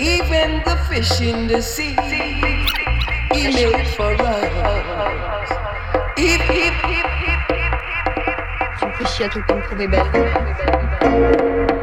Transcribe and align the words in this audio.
Even 0.00 0.62
the 0.64 0.76
fish 0.88 1.20
in 1.20 1.48
the 1.48 1.60
sea, 1.60 1.96
he 3.34 3.52
made 3.52 3.88
for 3.96 4.14
us. 4.14 5.48
Hip, 6.16 6.40
hip, 6.40 6.74
hip, 6.86 7.06
hip, 7.18 7.40
hip, 7.50 7.72
hip, 9.98 10.54
hip. 11.68 11.77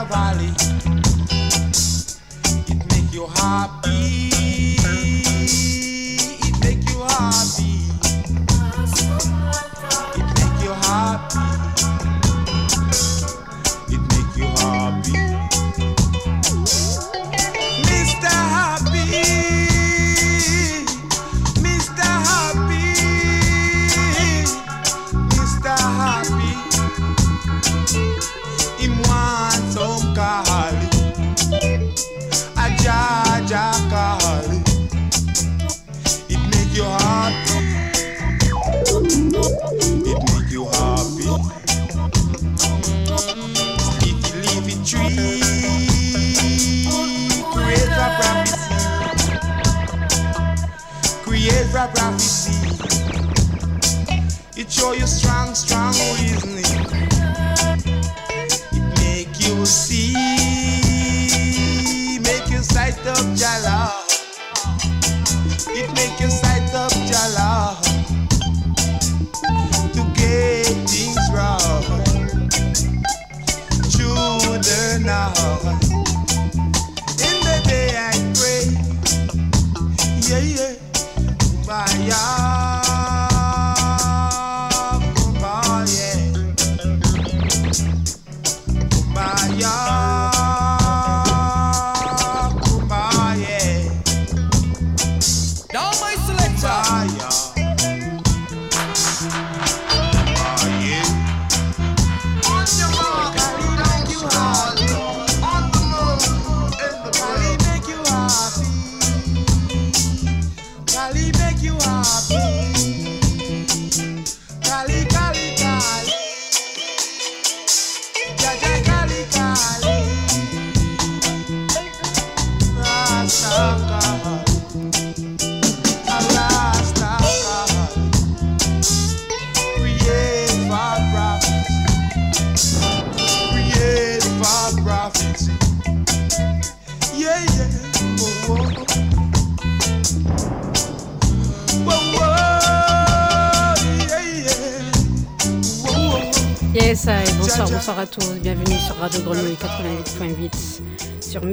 valley. 0.00 0.48
It 2.66 2.78
make 2.90 3.12
your 3.12 3.28
heart 3.28 3.84
beat. 3.84 4.21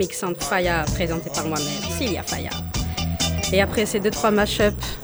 Alexandre 0.10 0.42
Faya, 0.42 0.86
présenté 0.96 1.30
par 1.30 1.46
moi-même, 1.46 1.68
Cilia 1.96 2.24
Faya. 2.24 2.50
Et 3.54 3.62
après 3.62 3.86
ces 3.86 4.00
deux, 4.00 4.10
trois 4.10 4.32
mash-ups, 4.32 4.98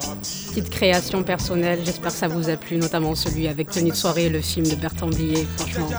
petite 0.49 0.71
création 0.71 1.21
personnelle, 1.21 1.81
j'espère 1.85 2.11
que 2.11 2.17
ça 2.17 2.27
vous 2.27 2.49
a 2.49 2.55
plu, 2.57 2.77
notamment 2.77 3.13
celui 3.13 3.47
avec 3.47 3.69
Tenue 3.69 3.91
de 3.91 3.95
soirée, 3.95 4.29
le 4.29 4.41
film 4.41 4.65
de 4.65 4.73
Bertrand 4.73 5.09
Blier, 5.09 5.45
franchement, 5.57 5.89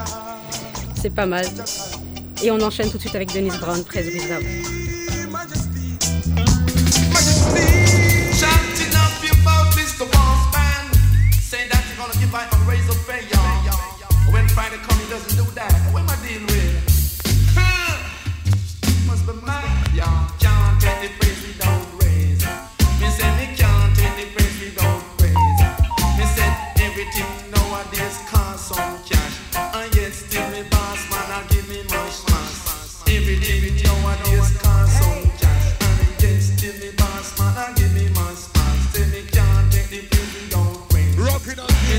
c'est 1.01 1.15
pas 1.15 1.27
mal. 1.27 1.47
Et 2.43 2.51
on 2.51 2.61
enchaîne 2.61 2.91
tout 2.91 2.97
de 2.97 3.03
suite 3.03 3.15
avec 3.15 3.33
Denise 3.33 3.57
Brown, 3.61 3.85
Presse 3.85 4.07
Without. 4.07 4.43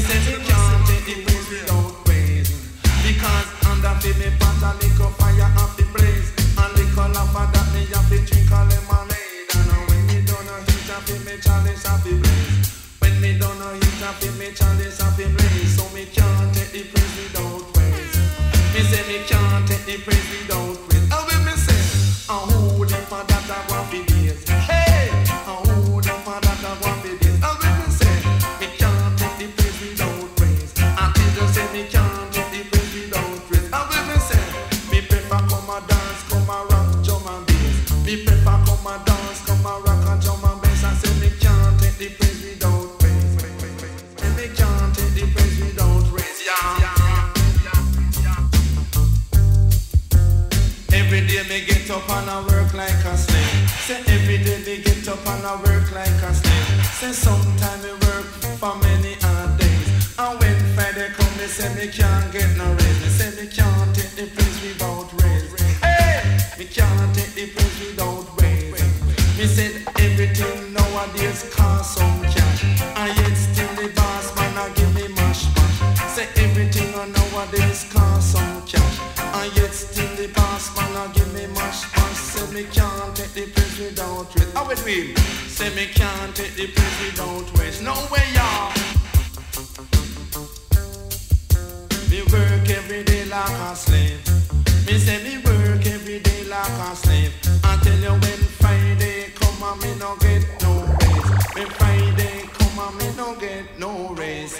says 0.07 0.27
it. 0.29 0.46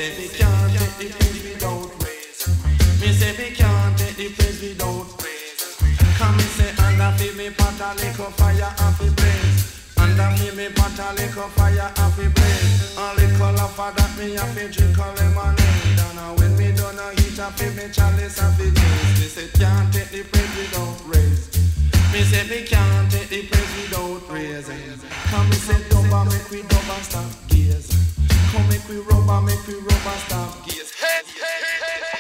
say 0.08 0.22
we 0.22 0.30
can't 0.30 0.72
take 0.72 0.98
the 0.98 1.06
praise. 2.00 2.48
Me 3.02 3.12
say 3.12 3.32
we 3.38 3.56
can't 3.56 3.98
take 3.98 4.16
the 4.16 4.30
praise 4.30 4.62
without. 4.62 5.08
Come 6.18 6.40
say 6.40 6.72
under 6.84 7.12
me 7.36 7.50
fire 7.50 8.74
and 8.80 8.96
fi 8.96 9.10
blaze. 9.10 9.64
Under 9.98 10.30
me 10.32 10.68
fire 10.70 11.92
and 11.96 12.14
fi 12.14 12.28
blaze. 12.28 12.96
That 13.96 14.12
me 14.18 14.36
fi 14.38 14.68
drink. 14.72 14.98
And 14.98 16.40
when 16.40 16.58
me 16.58 16.72
done 16.76 17.00
a 17.00 17.12
heat 17.20 17.40
me 17.76 17.92
chalice 17.92 18.40
taste. 18.40 19.36
Say 19.36 19.48
can't 19.60 19.94
take 19.94 20.10
the 20.12 20.24
praise. 21.04 21.44
Me 22.14 22.22
say 22.24 22.44
we 22.50 22.66
can't 22.66 23.12
take 23.12 23.30
the. 23.30 23.48
Come 25.30 25.52
say 25.52 25.90
double 25.90 26.26
make 26.26 26.50
we 26.50 26.62
double 26.64 27.02
stop 27.04 27.26
gears 27.48 28.17
come 28.58 28.70
make 28.70 28.88
we 28.90 28.98
rubber, 28.98 29.42
make 29.42 29.68
we 29.68 29.76
rubber, 29.76 30.18
stop 30.26 30.52
stamp. 30.66 30.68
Hey, 30.68 31.22
hey, 31.26 31.62
hey. 31.82 32.02
head. 32.04 32.17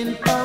In 0.00 0.39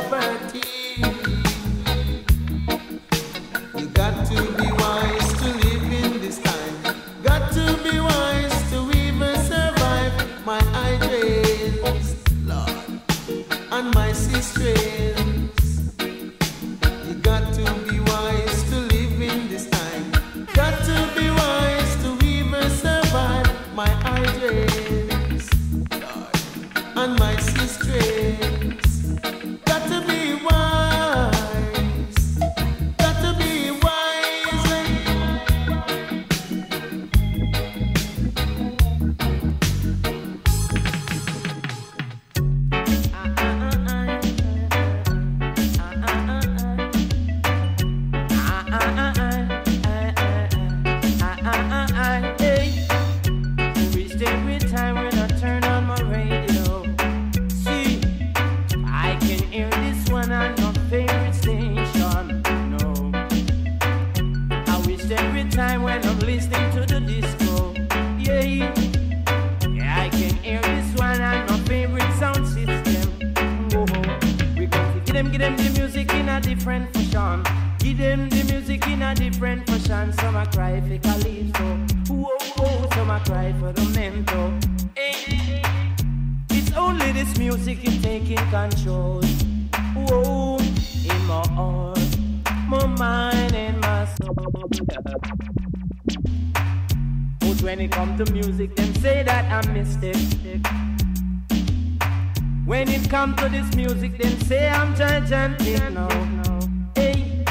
When 102.75 102.89
it 102.89 103.09
comes 103.09 103.37
to 103.37 103.47
this 103.47 103.73
music, 103.73 104.17
them 104.17 104.37
say 104.41 104.67
I'm 104.67 104.93
gigantic. 104.95 105.79
No, 105.93 106.09
no. 106.09 106.59
Hey, 106.93 107.45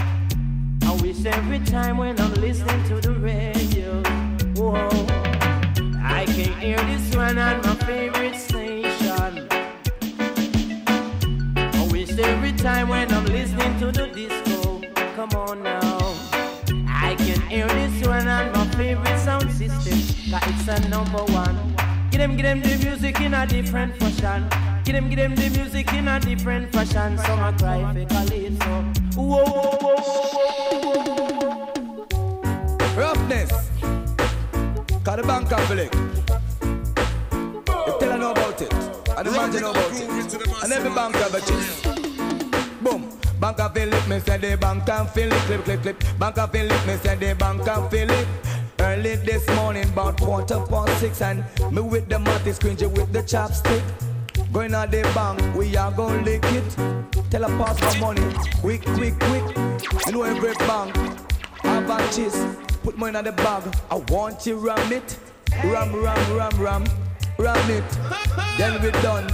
I 0.83 0.93
wish 1.01 1.25
every 1.25 1.61
time 1.61 1.97
when 1.97 2.21
I'm 2.21 2.35
listening 2.35 2.85
to 2.91 3.01
the 3.01 3.15
radio, 3.15 4.03
whoa, 4.55 4.87
I 6.05 6.27
can 6.27 6.53
hear 6.61 6.77
this 6.77 7.17
one 7.17 7.39
on 7.39 7.57
my 7.63 7.75
favorite 7.87 8.37
station. 8.37 9.49
I 11.57 11.89
wish 11.91 12.11
every 12.19 12.53
time 12.53 12.91
when 12.91 13.11
I'm 13.11 13.25
listening 13.25 13.79
to 13.81 13.87
the 13.93 14.09
disco, 14.09 14.83
come 15.17 15.31
on 15.31 15.63
now, 15.63 16.15
I 16.87 17.15
can 17.17 17.41
hear 17.49 17.67
this 17.67 18.07
one 18.07 18.29
on 18.29 18.53
my 18.53 18.67
favorite 18.77 19.19
sound 19.21 19.51
system. 19.53 19.99
Cause 20.31 20.43
it's 20.49 20.69
a 20.69 20.89
number 20.91 21.25
one. 21.33 21.57
Give 22.11 22.21
them, 22.21 22.37
give 22.37 22.45
them 22.45 22.61
the 22.61 22.77
music 22.77 23.23
in 23.23 23.33
a 23.33 23.47
different 23.47 23.97
fashion. 23.97 24.74
Give 24.85 24.95
them, 24.95 25.09
give 25.09 25.19
them 25.19 25.35
the 25.35 25.49
music 25.49 25.91
in 25.95 26.09
a 26.09 26.21
different 26.21 26.71
fashion. 26.71 27.17
Some 27.17 27.41
a 27.41 27.53
cry 27.57 27.81
for 27.95 28.05
calypso. 28.05 28.83
Whoa, 29.17 29.43
whoa, 29.43 29.77
whoa, 29.81 29.97
whoa, 30.83 31.03
whoa. 31.41 32.95
Roughness. 32.95 33.51
Call 35.03 35.17
the 35.17 35.23
bank 35.23 35.49
flick. 35.49 35.95
You 37.87 37.99
tell 37.99 38.11
her 38.13 38.19
know 38.19 38.33
about 38.33 38.61
it. 38.61 38.73
And 39.17 39.27
the 39.27 39.31
man 39.31 39.51
know 39.53 39.71
about 39.71 39.93
it. 39.93 40.63
And 40.63 40.73
every 40.73 40.91
bank 40.91 41.15
have 41.17 41.35
a 41.35 41.41
chip. 41.41 42.83
Boom. 42.83 43.09
Bank 43.41 43.61
of 43.61 43.73
Philip, 43.73 44.07
me 44.07 44.21
say 44.21 44.37
the 44.37 44.57
bank 44.59 44.89
and 44.91 45.09
Philip, 45.09 45.39
clip, 45.47 45.65
clip, 45.65 45.81
clip. 45.81 46.05
Bank 46.19 46.37
of 46.37 46.53
Philip, 46.53 46.87
me 46.87 46.97
say 46.99 47.17
the 47.17 47.35
bank 47.35 47.67
and 47.67 47.91
Philip. 47.91 48.29
Early 48.79 49.17
this 49.17 49.49
morning, 49.57 49.89
about 49.89 50.21
quarter 50.21 50.61
past 50.69 51.01
six, 51.01 51.23
and 51.23 51.43
me 51.73 51.81
with 51.81 52.07
the 52.11 52.19
matty 52.19 52.51
scrunchie 52.51 52.91
with 52.95 53.13
the 53.15 53.23
chopstick. 53.23 53.83
Going 54.55 54.73
out 54.73 54.93
the 54.93 55.03
bank, 55.17 55.57
we 55.57 55.77
are 55.77 55.91
gonna 55.91 56.23
lick 56.23 56.45
it. 56.45 56.77
Tell 57.29 57.43
her 57.43 57.59
pass 57.59 57.81
my 57.83 57.99
money, 57.99 58.23
quick, 58.61 58.85
quick, 58.85 59.19
quick. 59.19 59.57
You 60.07 60.13
know 60.13 60.23
every 60.23 60.55
bank 60.55 60.95
have 61.65 61.91
a 61.91 62.13
cheese. 62.15 62.47
Put 62.85 62.97
money 62.97 63.19
in 63.19 63.25
the 63.25 63.33
bag. 63.33 63.65
I 63.91 63.97
want 63.97 64.47
you 64.47 64.57
ram 64.57 64.93
it, 64.93 65.19
ram, 65.65 65.93
ram, 65.93 66.37
ram, 66.37 66.57
ram, 66.61 66.85
ram 67.37 67.71
it. 67.71 67.85
Then 68.57 68.81
we 68.81 68.93
done. 69.03 69.29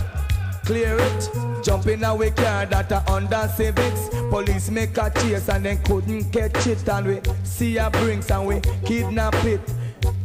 Clear 0.64 0.96
it. 0.98 1.30
Jump 1.62 1.86
in 1.88 2.02
a 2.02 2.14
we 2.14 2.30
car 2.30 2.64
that 2.64 2.90
a 2.90 3.00
Honda 3.00 3.46
Civics. 3.54 4.08
Police 4.30 4.70
make 4.70 4.96
a 4.96 5.10
chase 5.10 5.50
and 5.50 5.66
then 5.66 5.82
couldn't 5.82 6.32
catch 6.32 6.66
it. 6.66 6.88
And 6.88 7.06
we 7.06 7.20
see 7.44 7.76
a 7.76 7.90
brinks 7.90 8.30
and 8.30 8.46
we 8.46 8.60
kidnap 8.86 9.34
it. 9.44 9.60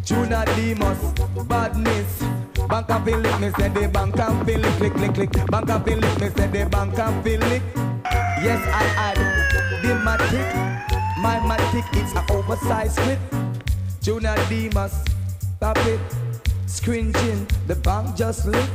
Junior 0.05 0.45
Demus, 0.55 1.13
badness. 1.49 2.34
Bank 2.67 2.89
of 2.89 3.05
Philip, 3.05 3.39
me 3.39 3.51
say 3.57 3.69
the 3.69 3.87
bank 3.87 4.19
of 4.19 4.45
Philip, 4.45 4.73
click, 4.77 4.93
click, 4.93 5.13
click. 5.13 5.47
Bank 5.51 5.69
of 5.69 5.83
Philip, 5.85 6.19
me 6.19 6.29
say 6.29 6.47
the 6.47 6.69
bank 6.69 6.97
of 6.97 7.23
Philip. 7.23 7.61
Yes, 8.41 8.61
I 8.67 8.83
add 8.97 9.17
the 9.83 9.93
matic. 10.03 10.47
My 11.21 11.37
matic, 11.39 11.85
it's 11.93 12.13
an 12.13 12.25
oversized 12.29 12.97
clip. 12.97 13.19
Junior 14.01 14.35
Demus, 14.49 15.03
pop 15.59 15.77
it. 15.85 15.99
Scringing, 16.65 17.47
the 17.67 17.75
bank 17.75 18.15
just 18.15 18.45
lick. 18.45 18.69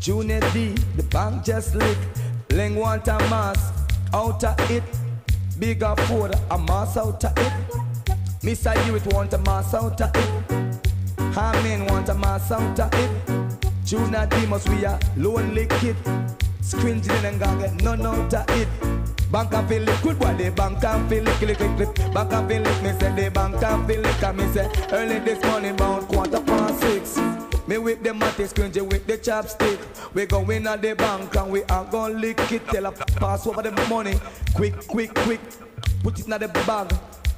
Junior 0.00 0.40
D, 0.52 0.74
the 0.96 1.04
bank 1.04 1.44
just 1.44 1.74
lick. 1.74 1.98
Ling 2.50 2.74
want 2.74 3.06
a 3.08 3.18
mass 3.30 3.72
out 4.12 4.42
of 4.42 4.70
it. 4.70 4.82
Bigger 5.58 5.94
Ford, 6.08 6.34
a 6.50 6.58
mass 6.58 6.96
out 6.96 7.24
of 7.24 7.38
it. 7.38 7.52
Mr. 8.42 8.76
Hewitt 8.84 9.06
want 9.14 9.32
a 9.32 9.38
mass 9.38 9.72
out 9.72 10.00
of 10.00 10.10
it. 10.14 10.43
Harmin 11.34 11.84
want 11.86 12.08
a 12.08 12.14
mass 12.14 12.52
out 12.52 12.78
of 12.78 12.94
it. 12.94 13.64
Junior 13.84 14.24
Demus, 14.26 14.68
we 14.68 14.84
a 14.84 14.98
lonely 15.16 15.66
kid. 15.80 15.96
Scringing 16.60 17.10
and 17.24 17.40
gonna 17.40 17.60
get 17.60 17.82
none 17.82 18.06
out 18.06 18.32
it. 18.50 18.68
Bank 19.32 19.52
and 19.52 19.68
feel 19.68 19.88
it, 19.88 20.00
good 20.02 20.16
boy, 20.16 20.32
the 20.34 20.52
bank 20.52 20.84
and 20.84 21.08
feel 21.08 21.26
it, 21.26 21.34
click, 21.34 21.58
click, 21.58 21.76
click. 21.76 22.14
Bank 22.14 22.32
and 22.32 22.48
feel 22.48 22.64
it, 22.64 22.82
me 22.84 22.92
say 23.00 23.12
the 23.16 23.30
bank 23.32 23.60
and 23.60 23.86
feel 23.86 24.04
it, 24.04 24.22
and 24.22 24.38
me 24.38 24.46
say 24.52 24.70
early 24.92 25.18
this 25.18 25.44
morning, 25.46 25.72
about 25.72 26.06
quarter 26.06 26.40
past 26.40 26.80
six. 26.80 27.18
Me 27.66 27.78
with 27.78 28.04
the 28.04 28.14
matty 28.14 28.44
scrunchie 28.44 28.88
with 28.88 29.04
the 29.08 29.18
chopstick. 29.18 29.80
We 30.14 30.26
go 30.26 30.48
in 30.50 30.68
at 30.68 30.82
the 30.82 30.94
bank 30.94 31.34
and 31.34 31.50
we 31.50 31.64
are 31.64 31.84
gonna 31.86 32.14
lick 32.14 32.52
it. 32.52 32.64
Tell 32.68 32.84
her 32.84 32.92
pass 32.92 33.44
over 33.48 33.62
the 33.62 33.72
money, 33.88 34.20
quick, 34.54 34.86
quick, 34.86 35.12
quick. 35.14 35.40
Put 36.04 36.20
it 36.20 36.26
in 36.26 36.30
the 36.30 36.48
bag 36.48 36.92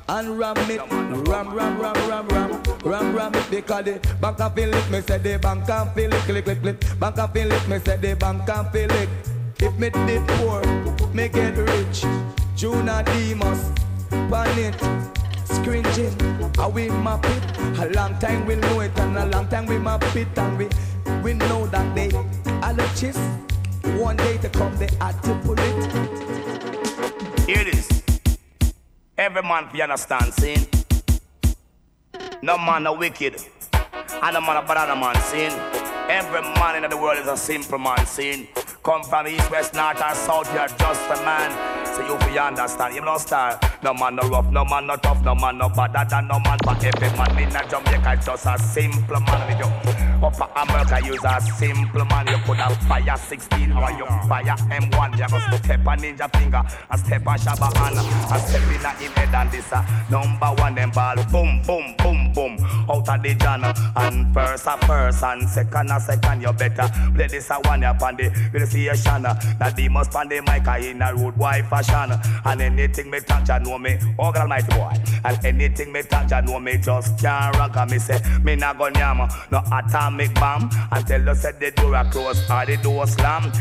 and 0.09 0.39
ram 0.39 0.57
it, 0.71 0.81
ram, 0.91 1.25
ram, 1.25 1.55
ram, 1.55 1.81
ram, 1.81 2.29
ram, 2.29 2.63
ram, 2.85 3.17
ram 3.17 3.35
it. 3.35 3.51
Because 3.51 3.85
the 3.85 4.17
bank 4.21 4.41
and 4.41 4.55
feel 4.55 4.75
it, 4.75 4.91
me 4.91 5.01
say 5.01 5.19
the 5.19 5.39
bank 5.39 5.69
and 5.69 5.91
feel 5.93 6.13
it, 6.13 6.21
click, 6.23 6.45
click, 6.45 6.63
click. 6.63 6.99
Bank 7.01 7.19
and 7.19 7.33
feel 7.33 7.53
it, 7.53 7.69
me 7.69 7.79
say 7.81 7.97
the 7.97 8.15
bank 8.17 8.49
and 8.49 8.71
feel 8.73 8.91
it. 8.91 9.09
If 9.59 9.79
me 9.79 9.91
did 9.91 10.27
poor, 10.29 10.63
me 11.13 11.29
get 11.29 11.57
rich. 11.57 12.05
Junior 12.55 13.03
Demus, 13.03 13.71
pan 14.11 14.59
it. 14.59 15.07
scringing. 15.67 16.13
How 16.57 16.69
we 16.69 16.89
map 16.89 17.25
it? 17.25 17.59
A 17.79 17.91
long 17.95 18.19
time 18.19 18.47
we 18.47 18.57
know 18.57 18.81
it, 18.81 18.99
and 18.99 19.17
a 19.17 19.27
long 19.27 19.49
time 19.49 19.67
we 19.67 19.79
map 19.79 20.05
it, 20.15 20.29
and 20.39 20.59
we 20.59 20.69
we 21.23 21.35
know 21.35 21.67
that 21.67 21.95
they 21.95 22.11
are 22.63 22.73
the 22.73 22.87
chief. 22.97 23.17
One 23.99 24.17
day 24.17 24.37
to 24.39 24.49
come, 24.49 24.77
they 24.77 24.89
had 25.01 25.23
to 25.25 25.35
pull 25.45 25.59
it. 25.59 25.93
Here 27.47 27.61
it 27.61 27.69
is. 27.69 27.96
Every 29.19 29.41
man, 29.41 29.69
you 29.73 29.83
understand, 29.83 30.35
sin. 30.35 30.67
No 32.43 32.59
man, 32.59 32.83
no 32.83 32.93
wicked. 32.93 33.37
And 33.73 34.35
no 34.35 34.41
man, 34.43 34.59
a 34.59 34.63
banana 34.63 34.95
man, 34.95 35.17
sin. 35.23 35.76
Every 36.09 36.41
man 36.41 36.85
in 36.85 36.89
the 36.89 36.97
world 36.97 37.19
is 37.19 37.27
a 37.27 37.37
simple 37.37 37.79
man, 37.79 38.07
sin. 38.07 38.47
Come 38.85 39.03
from 39.03 39.27
east, 39.27 39.51
west, 39.51 39.75
north, 39.75 40.01
or 40.01 40.15
south, 40.15 40.55
you're 40.55 40.69
just 40.69 41.11
a 41.11 41.17
man. 41.25 41.77
So 41.97 42.07
you 42.07 42.17
fi 42.19 42.39
understand, 42.47 42.95
you 42.95 43.01
no 43.01 43.19
star. 43.19 43.59
No 43.83 43.95
man 43.95 44.17
no 44.17 44.29
rough, 44.29 44.51
no 44.51 44.65
man 44.65 44.87
no 44.87 44.97
tough, 44.97 45.23
no 45.25 45.35
man 45.35 45.59
no 45.59 45.69
badder 45.69 46.05
than 46.09 46.29
no 46.29 46.39
man. 46.41 46.59
But 46.63 46.85
every 46.85 47.09
man 47.17 47.39
in 47.39 47.57
a 47.57 47.69
Jamaica 47.69 48.21
just 48.25 48.47
a 48.47 48.59
simple 48.59 49.21
man. 49.21 49.49
With 49.49 49.59
you 49.59 49.97
upper 50.23 50.49
America 50.61 51.07
use 51.07 51.25
a 51.25 51.41
simple 51.41 52.05
man. 52.05 52.27
You 52.27 52.39
could 52.45 52.59
have 52.59 52.77
fire 52.83 53.17
16 53.17 53.73
or 53.73 53.91
you 53.93 54.07
fire 54.29 54.45
M1. 54.45 55.13
You 55.19 55.29
go 55.29 55.57
step 55.57 55.81
a 55.81 55.97
ninja 55.97 56.29
finger, 56.37 56.63
a 56.91 56.99
step 56.99 57.23
a 57.23 57.35
Shabba 57.41 57.69
Anna, 57.81 58.03
a 58.35 58.39
step 58.39 58.63
in 58.63 58.85
a 58.85 58.91
him 58.91 59.13
head 59.13 59.35
and 59.35 59.51
this 59.51 59.73
a 59.73 59.81
number 60.11 60.63
one 60.63 60.75
them 60.75 60.91
ball. 60.91 61.17
Boom, 61.33 61.63
boom, 61.67 61.95
boom, 61.99 62.33
boom. 62.33 62.57
Out 62.91 63.09
of 63.09 63.23
the 63.23 63.35
jana 63.35 63.75
and 63.97 64.35
first 64.35 64.67
a 64.67 64.77
first 64.87 65.23
and 65.23 65.49
second 65.49 65.91
a 65.91 65.96
second. 66.01 66.43
You 66.43 66.53
better 66.53 66.89
play 67.15 67.27
this 67.27 67.51
a 67.51 67.55
one 67.55 67.85
up 67.85 68.03
on 68.03 68.17
the 68.17 68.27
a 68.27 69.73
the 69.75 69.89
must 69.89 70.15
on 70.15 70.29
the 70.29 70.41
mic 70.41 70.85
in 70.85 71.03
a 71.03 71.15
road 71.15 71.37
wife 71.37 71.69
fashion. 71.69 72.19
And 72.45 72.61
anything 72.61 73.11
me 73.11 73.21
touch, 73.21 73.51
I 73.51 73.59
know 73.59 73.79
me. 73.79 73.99
Oh 74.19 74.33
God 74.33 74.43
Almighty 74.43 74.77
boy. 74.77 74.93
And 75.25 75.45
anything 75.45 75.93
me 75.93 76.03
touch, 76.03 76.33
I 76.33 76.41
know 76.41 76.59
me 76.59 76.79
just 76.79 77.19
can't 77.19 77.57
rock. 77.57 77.77
And 77.77 77.91
me 77.91 77.99
say 77.99 78.21
me 78.43 78.57
not 78.57 78.79
gonna 78.79 78.99
yam 78.99 79.29
no 79.51 79.63
atomic 79.73 80.35
bomb. 80.35 80.71
Until 80.93 81.27
you 81.27 81.35
said 81.35 81.61
the 81.61 81.71
door 81.73 81.95
a 81.95 82.11
close 82.11 82.51
or 82.51 82.67
the 82.67 82.77
door 82.79 83.07
slam. 83.07 83.53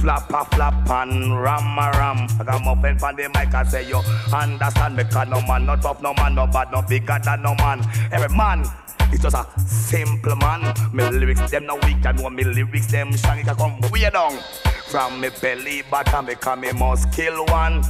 Flap 0.00 0.30
a 0.30 0.44
flap 0.54 0.90
and 0.90 1.42
ram 1.42 1.78
a 1.78 1.90
ram. 1.98 2.26
I 2.40 2.44
got 2.44 2.64
my 2.64 2.80
friend 2.80 3.02
on 3.02 3.16
the 3.16 3.28
mic 3.28 3.54
and 3.54 3.68
say 3.68 3.88
you 3.88 4.00
understand 4.32 4.96
me. 4.96 5.04
Cause 5.04 5.28
no 5.28 5.40
man, 5.42 5.66
not 5.66 5.82
tough, 5.82 6.02
no 6.02 6.14
man, 6.14 6.34
no 6.34 6.46
bad, 6.46 6.70
no 6.72 6.82
bigger 6.82 7.18
than 7.24 7.42
no 7.42 7.54
man. 7.56 7.82
Every 8.12 8.34
man. 8.36 8.64
It's 9.12 9.22
just 9.22 9.36
a 9.36 9.46
simple 9.60 10.36
man. 10.36 10.74
My 10.92 11.08
lyrics 11.10 11.50
them 11.50 11.66
no 11.66 11.76
weak, 11.76 12.04
I 12.04 12.12
know 12.12 12.30
my 12.30 12.42
lyrics 12.42 12.86
them 12.86 13.12
strong. 13.16 13.38
It 13.38 13.44
can 13.46 13.56
come 13.56 13.80
way 13.90 14.08
down 14.10 14.38
from 14.88 15.20
me 15.20 15.30
belly 15.40 15.82
button 15.90 16.26
because 16.26 16.58
me 16.58 16.72
must 16.72 17.12
kill 17.12 17.44
one. 17.46 17.82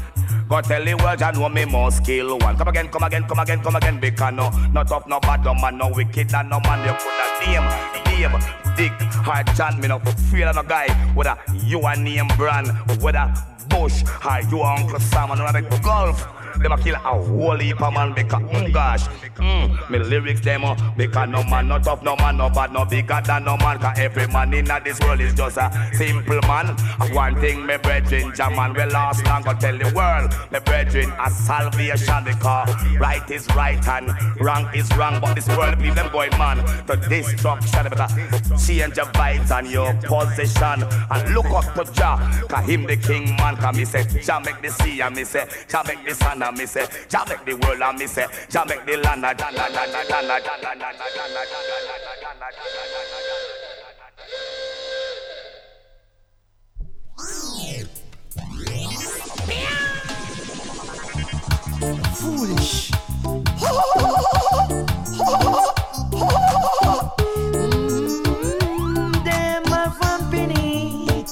Go 0.49 0.61
tell 0.63 0.85
the 0.85 0.95
world 0.95 1.23
I 1.23 1.31
know 1.33 1.49
me 1.49 1.65
must 1.65 2.05
kill 2.05 2.39
one. 2.39 2.57
Come 2.57 2.69
again, 2.69 2.89
come 2.89 3.03
again, 3.03 3.25
come 3.29 3.39
again, 3.39 3.63
come 3.63 3.77
again. 3.77 4.01
Because 4.01 4.33
no, 4.33 4.49
not 4.73 4.89
tough, 4.89 5.07
no 5.07 5.21
bad, 5.21 5.45
no 5.45 5.55
man, 5.55 5.77
no 5.77 5.91
wicked, 5.91 6.35
and 6.35 6.51
no 6.51 6.61
man. 6.61 6.87
You 6.87 6.95
could 6.95 7.13
have 7.21 8.05
name, 8.07 8.31
name, 8.33 8.77
Dick, 8.77 8.93
hard 9.23 9.47
John. 9.55 9.79
Me 9.81 9.89
no 9.89 9.99
fear 10.31 10.49
of 10.49 10.57
no 10.57 10.63
guy. 10.63 10.89
Whether 11.15 11.37
you 11.65 11.81
a 11.87 11.97
name 11.97 12.29
brand, 12.37 12.69
whether 13.03 13.33
Bush, 13.69 14.03
or 14.25 14.41
you 14.51 14.63
Uncle 14.63 14.99
Sam, 15.01 15.31
and 15.33 15.41
another 15.41 15.63
golf. 15.83 16.38
Them 16.59 16.73
a 16.73 16.79
kill 16.79 16.94
a 16.97 16.99
whole 16.99 17.59
heap 17.59 17.81
of 17.81 17.92
man 17.92 18.12
because, 18.14 18.42
mm, 18.42 18.73
gosh, 18.73 19.07
mm, 19.37 19.90
me 19.90 19.99
lyrics 19.99 20.40
them 20.40 20.64
uh, 20.64 20.75
because 20.97 21.29
no 21.29 21.42
man, 21.44 21.68
no 21.68 21.79
tough, 21.79 22.03
no 22.03 22.16
man, 22.16 22.37
no 22.37 22.51
bad, 22.51 22.73
no 22.73 22.85
bigger 22.85 23.21
than 23.25 23.44
no 23.44 23.57
man. 23.57 23.79
Cause 23.79 23.99
every 23.99 24.27
man 24.29 24.53
in 24.53 24.66
this 24.85 24.99
world 25.01 25.21
is 25.21 25.35
just 25.35 25.57
a 25.57 25.71
simple 25.94 26.40
man. 26.42 26.77
One 27.14 27.40
thing, 27.40 27.64
me 27.64 27.77
brethren, 27.77 28.33
Jaman, 28.35 28.75
we 28.75 28.85
lost 28.85 29.25
long, 29.27 29.42
go 29.42 29.55
tell 29.55 29.77
the 29.77 29.92
world, 29.94 30.35
me 30.53 30.59
brethren, 30.61 31.12
a 31.25 31.31
salvation 31.31 32.25
because 32.25 32.75
right 32.99 33.31
is 33.31 33.47
right 33.55 33.87
and 33.88 34.11
wrong 34.40 34.68
is 34.75 34.90
wrong. 34.97 35.21
But 35.21 35.35
this 35.35 35.49
world, 35.49 35.79
people 35.79 35.94
them 35.94 36.11
going 36.12 36.31
man 36.38 36.59
to 36.87 36.97
destruction 36.97 37.87
because 37.88 38.12
change 38.66 38.97
your 38.97 39.07
vibes 39.07 39.51
and 39.51 39.71
your 39.71 39.92
position 39.94 40.83
and 41.11 41.35
look 41.35 41.47
up 41.47 41.75
to 41.75 41.92
Jah, 41.92 42.16
cause 42.49 42.66
him 42.66 42.85
the 42.85 42.97
king 42.97 43.37
man. 43.37 43.57
Cause 43.57 43.77
me 43.77 43.85
say, 43.85 44.05
Jah 44.23 44.40
make 44.44 44.61
the 44.62 44.71
sea 44.71 45.01
and 45.01 45.14
me 45.14 45.25
say, 45.25 45.47
Jah 45.68 45.83
make 45.87 46.05
the 46.05 46.14
sun 46.14 46.42
and 46.49 46.59
me 46.59 46.67
say, 46.67 46.87
Jah 47.09 47.25
make 47.29 47.45
the 47.45 47.55
world 47.55 47.83
and 47.83 47.99
me 47.99 48.07
say, 48.07 48.27
Jah 48.49 48.65
make 48.67 48.85
the 48.87 48.97
land 48.97 49.25
and 49.25 49.39
Jah, 49.39 49.51
Jah, 49.53 49.69
Jah, 49.69 49.87
Jah, 49.87 50.05
Jah, 50.09 50.23
Jah, 50.23 50.41
Jah, 50.41 50.61
Jah, 50.61 50.65
Jah, 50.65 51.19
Jah, 51.21 51.95
Jah, 52.21 52.39
Jah, 52.39 53.99
Foolish. 62.19 62.91
Mm, 67.91 69.25
Them 69.25 69.73
a 69.73 69.95
vampini, 69.99 71.25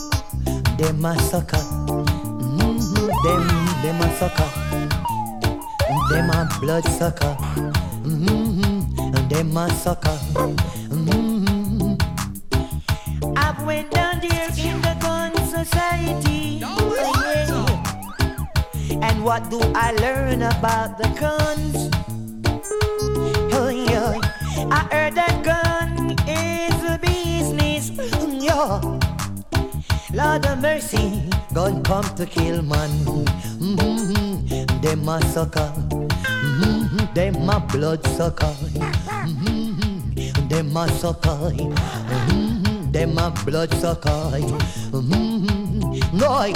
them 0.78 1.04
a 1.04 1.18
sucker. 1.18 1.56
Mm, 1.56 2.78
Them, 3.24 3.82
them 3.82 4.00
a 4.00 4.16
sucker. 4.18 4.55
Them 6.56 6.62
a 6.62 6.80
blood 6.80 6.84
sucker. 6.84 7.36
Mm, 8.02 9.28
Them 9.28 9.56
a 9.56 9.70
sucker. 9.70 10.18
Mm-hmm. 10.88 11.94
I 13.36 13.64
went 13.64 13.90
down 13.90 14.20
there 14.20 14.48
in 14.56 14.80
the 14.80 14.96
gun 15.00 15.34
society. 15.46 16.62
And 19.02 19.24
what 19.24 19.50
do 19.50 19.60
I 19.74 19.92
learn 19.92 20.42
about 20.42 20.98
the 20.98 21.08
guns? 21.20 21.90
Oh, 23.52 23.68
yeah. 23.68 24.18
I 24.70 24.88
heard 24.90 25.14
that 25.14 25.42
gun 25.44 26.16
is 26.26 26.82
a 26.84 26.98
business. 26.98 27.90
Yeah. 28.42 28.80
Lord 30.12 30.46
of 30.46 30.60
mercy, 30.60 31.28
gun 31.52 31.82
come 31.82 32.04
to 32.16 32.24
kill 32.24 32.62
man. 32.62 32.90
Mm-hmm. 33.60 34.80
Them 34.80 35.08
a 35.08 35.20
sucker. 35.26 35.85
Them 37.16 37.48
a 37.48 37.58
blood 37.60 38.06
sucker. 38.08 38.54
Mm-hmm. 39.24 40.48
Them 40.48 40.76
a 40.76 40.86
sucker. 40.86 41.50
Mm-hmm. 41.56 42.92
Them 42.92 43.16
a 43.16 43.30
blood 43.42 43.72
sucker. 43.72 44.10
Mm-hmm. 44.92 46.18
No. 46.18 46.52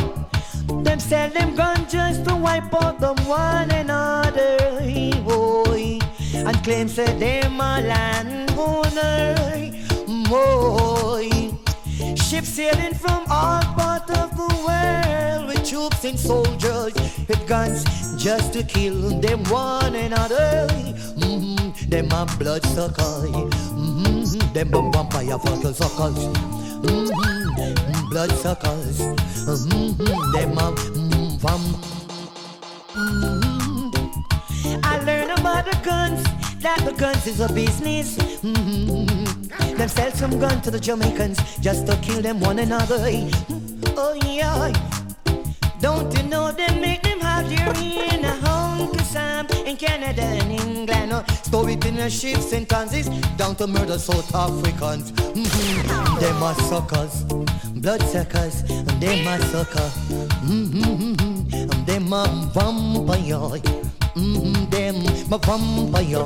Them 0.83 1.01
sell 1.01 1.31
them 1.31 1.57
gun 1.57 1.89
just 1.89 2.27
to 2.27 2.37
wipe 2.37 2.75
out 2.75 3.01
them 3.01 3.17
one 3.27 3.71
another, 3.71 4.59
boy, 5.25 5.99
and 6.35 6.63
claim 6.63 6.89
say 6.89 7.11
them 7.19 7.55
a 7.55 7.81
land 7.81 8.51
owner, 8.59 9.35
boy. 10.29 11.31
Ships 12.17 12.51
sailing 12.51 12.93
from 12.93 13.25
all 13.31 13.63
part 13.63 14.11
of 14.11 14.30
the 14.49 15.45
with 15.47 15.69
troops 15.69 16.05
and 16.05 16.19
soldiers 16.19 16.95
with 17.29 17.47
guns 17.47 17.85
just 18.23 18.53
to 18.53 18.63
kill 18.63 19.21
them 19.21 19.43
one 19.45 19.95
another. 19.95 20.67
Mm-hmm. 21.17 21.91
Them 21.91 22.11
a 22.13 22.27
blood 22.39 22.65
sucker, 22.67 23.03
mm-hmm. 23.03 24.53
them 24.53 24.75
a 24.75 24.91
vampire 24.93 25.39
fucking 25.39 25.75
suckers. 25.75 26.19
Mm-hmm. 26.85 28.11
Blood 28.11 28.33
suckers, 28.33 29.01
mm-hmm. 29.01 30.33
them 30.33 30.59
a 30.59 30.73
mm, 30.73 31.39
vamp. 31.39 31.63
Mm-hmm. 32.95 34.81
I 34.85 34.99
learn 35.05 35.31
about 35.31 35.65
the 35.65 35.77
guns, 35.85 36.23
that 36.61 36.81
the 36.85 36.93
guns 36.93 37.27
is 37.27 37.41
a 37.41 37.53
business. 37.53 38.17
Mm-hmm. 38.43 39.77
Them 39.77 39.89
sell 39.89 40.11
some 40.13 40.39
gun 40.39 40.61
to 40.63 40.71
the 40.71 40.79
Jamaicans 40.79 41.59
just 41.59 41.87
to 41.87 41.97
kill 41.97 42.21
them 42.21 42.39
one 42.41 42.59
another. 42.59 42.99
Oh 43.97 44.15
yeah. 44.25 44.73
Don't 45.81 46.15
you 46.17 46.23
know 46.25 46.53
they 46.53 46.69
make 46.81 47.03
them 47.03 47.21
have 47.21 47.49
their 47.49 47.73
in 48.15 48.25
a 48.25 48.33
Uncle 48.45 48.99
Sam 49.05 49.47
in 49.67 49.77
Canada 49.77 50.23
and 50.23 50.53
England? 50.53 51.13
Oh, 51.13 51.25
store 51.43 51.71
it 51.71 51.85
in 51.87 51.97
the 51.97 52.11
ships 52.11 52.53
and 52.53 52.69
transit 52.69 53.09
down 53.37 53.57
to 53.57 53.67
murder 53.67 53.99
South 53.99 54.35
Africans. 54.35 55.13
Mm-hmm. 55.13 56.21
Them 56.21 56.43
are 56.43 56.55
suckers, 56.55 57.25
blood 57.81 58.03
suckers, 58.03 58.63
and 58.71 59.01
them 59.01 59.27
are 59.27 59.41
sucker. 59.49 59.91
Mm-hmm. 60.45 61.85
Them 61.85 62.13
are 62.13 62.29
vampire. 62.53 63.90
Mm, 64.15 64.71
them 64.71 64.97
my 65.31 65.39
vampire 65.39 66.25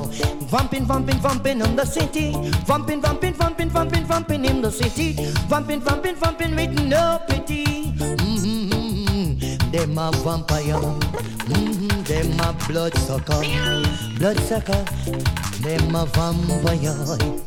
Vamping, 0.49 0.87
vamping, 0.87 1.19
vamping 1.19 1.61
in 1.61 1.77
the 1.77 1.85
city. 1.85 2.33
Vamping, 2.65 3.01
vamping, 3.03 3.35
vamping, 3.35 3.69
vamping, 3.69 4.05
vamping 4.05 4.45
in 4.45 4.63
the 4.63 4.71
city. 4.71 5.15
Vamping, 5.49 5.81
vamping, 5.81 6.17
vamping 6.17 6.57
with 6.57 6.73
no 6.89 7.21
pity. 7.29 7.93
Mm 7.97 9.73
Them 9.73 9.99
a 9.99 10.11
vampire 10.25 10.81
mm 11.49 12.07
Them 12.07 12.41
a 12.41 12.53
blood 12.67 12.95
sucker. 12.97 13.43
Blood 14.19 14.39
sucker. 14.41 14.85
Them 15.61 15.95
a 15.95 16.07
vampire 16.07 17.45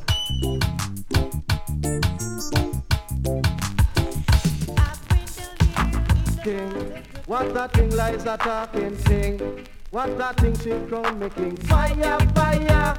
what 7.26 7.54
that 7.54 7.73
thing 7.73 7.89
lies 7.91 8.26
a 8.26 8.38
talking 8.38 8.95
thing. 8.95 9.67
What 9.89 10.17
that 10.17 10.38
thing 10.39 10.56
she 10.60 10.71
crown 10.88 11.17
making 11.19 11.56
fire, 11.58 12.19
fire. 12.36 12.97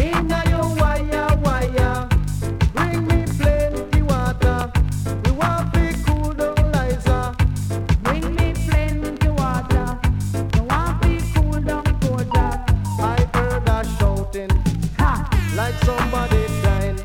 Inna 0.00 0.42
your 0.48 0.74
wire, 0.76 1.36
wire. 1.44 2.08
Bring 2.74 3.06
me 3.06 3.24
plenty 3.38 4.02
water. 4.02 4.72
We 5.24 5.30
want 5.32 5.72
be 5.74 5.92
cool 6.04 6.32
down, 6.32 6.72
Liza. 6.72 7.36
Bring 8.02 8.34
me 8.34 8.54
plenty 8.66 9.28
water. 9.28 9.98
You 10.56 10.62
want 10.64 11.02
be 11.02 11.20
cool 11.34 11.60
down, 11.60 11.84
Kodak. 12.00 12.70
I 12.98 13.28
heard 13.34 13.68
her 13.68 13.84
shouting, 13.98 14.50
Ha! 14.98 15.28
like 15.54 15.74
somebody 15.84 16.46
dying. 16.62 16.98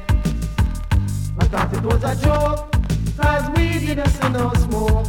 I 1.40 1.46
thought 1.48 1.74
it 1.74 1.84
was 1.84 2.04
a 2.04 2.16
joke, 2.24 2.72
cause 3.18 3.50
we 3.58 3.86
didn't 3.86 4.10
see 4.10 4.30
no 4.30 4.54
smoke. 4.54 5.08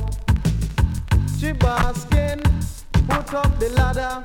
She 1.38 1.52
basking, 1.52 2.42
put 3.08 3.34
up 3.34 3.58
the 3.58 3.68
ladder. 3.70 4.22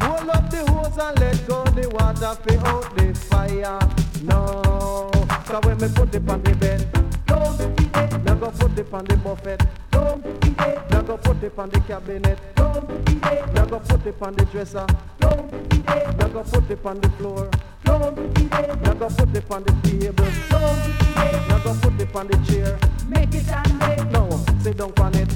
Hold 0.00 0.28
up 0.30 0.50
the 0.50 0.64
hose 0.70 0.98
and 0.98 1.18
let 1.20 1.46
go 1.46 1.64
the 1.64 1.88
water 1.90 2.34
fi 2.44 2.56
out 2.70 2.96
the 2.96 3.14
fire. 3.14 3.78
No, 4.22 5.10
cause 5.44 5.64
when 5.64 5.78
me 5.78 5.88
put 5.94 6.14
it 6.14 6.28
on 6.28 6.42
the 6.42 6.54
bed, 6.54 6.80
don't 7.26 7.76
be 7.76 7.84
it. 7.84 8.24
Now 8.24 8.34
go 8.34 8.50
put 8.50 8.78
it 8.78 8.92
on 8.92 9.04
the 9.04 9.16
buffet, 9.16 9.60
don't 9.90 10.22
be 10.40 10.48
it. 10.48 10.90
Now 10.90 11.02
go 11.02 11.16
put 11.16 11.42
it 11.42 11.58
on 11.58 11.70
the 11.70 11.80
cabinet, 11.80 12.38
don't 12.54 13.04
be 13.04 13.12
it. 13.12 13.52
Now 13.54 13.64
go 13.66 13.78
put 13.80 14.06
it 14.06 14.22
on 14.22 14.34
the 14.34 14.44
dresser, 14.46 14.86
don't 15.20 15.50
be 15.68 15.78
it. 15.78 16.16
Now 16.18 16.28
go 16.28 16.42
put 16.44 16.70
it 16.70 16.86
on 16.86 17.00
the 17.00 17.08
floor, 17.10 17.50
don't 17.84 18.34
be 18.34 18.44
it. 18.44 18.80
Now 18.82 18.94
go 18.94 19.08
put 19.08 19.36
it 19.36 19.50
on 19.50 19.62
the 19.64 19.72
table, 19.82 20.30
don't 20.50 20.86
be 20.98 21.04
it. 21.20 21.48
Now 21.48 21.58
go 21.58 21.74
put 21.80 22.00
it 22.00 22.14
on 22.14 22.26
the 22.28 22.36
chair, 22.46 22.78
Make 23.08 23.34
it 23.34 23.48
and 23.48 23.78
make 23.78 24.10
no, 24.10 24.30
sit 24.62 24.76
down 24.78 24.92
on 24.98 25.14
it, 25.14 25.30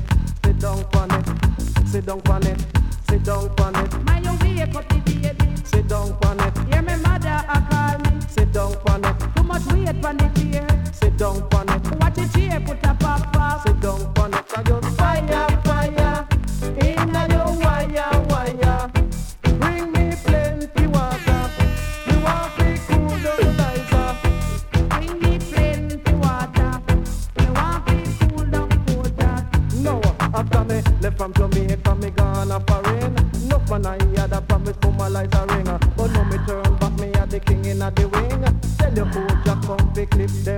sit 0.44 0.58
down 0.58 0.84
on 0.94 1.10
it, 1.10 1.17
sit 1.88 2.04
down 2.06 2.20
on 2.28 2.46
it, 2.46 2.60
sit 3.08 3.24
down 3.24 3.48
on 3.60 3.76
it, 3.76 4.04
My 4.04 4.18
you 4.20 4.30
wake 4.42 4.74
up 4.74 4.88
the 4.88 4.98
baby. 5.06 5.56
sit 5.64 5.88
down 5.88 6.16
on 6.24 6.40
it, 6.40 6.58
Hear 6.72 6.82
me 6.82 6.96
mother 7.02 7.42
a 7.48 7.60
call 7.70 7.98
me. 7.98 8.20
sit 8.28 8.52
down 8.52 8.74
on 8.88 9.04
it, 9.04 9.36
Too 9.36 9.42
much 9.42 9.64
weight 9.66 10.04
on 10.04 10.16
the 10.18 10.28
chair. 10.36 10.68
sit 10.92 11.16
down 11.16 11.42
on 11.54 11.68
it, 11.68 12.00
Watch 12.00 12.14
the 12.14 12.28
chair 12.38 12.60
put 12.60 12.84
a 12.84 12.94
pop 12.94 13.32
pop. 13.32 13.66
sit 13.66 13.80
down 13.80 14.00
on 14.18 14.34
it. 14.34 14.44
I 14.56 14.62
just 14.62 14.96
fire, 14.98 15.57
the 37.38 37.44
king 37.44 37.64
in 37.64 37.78
the 37.78 38.08
wing. 38.08 38.42
Tell 38.78 38.94
your 38.94 39.06
coach, 39.06 39.44
come 39.44 39.94
fi 39.94 40.06
clip 40.06 40.30
them 40.44 40.57